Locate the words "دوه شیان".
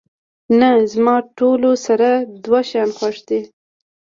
2.43-2.89